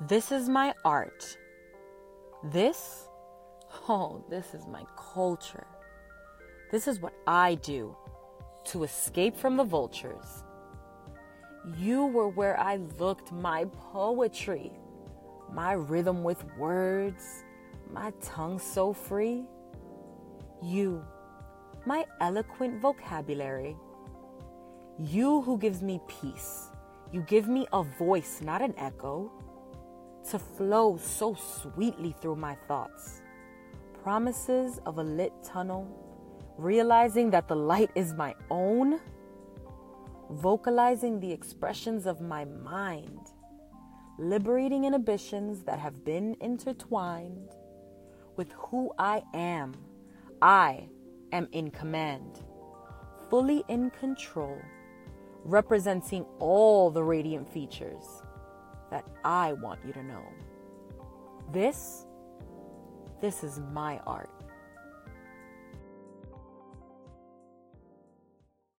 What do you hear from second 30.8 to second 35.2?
so sweetly through my thoughts. Promises of a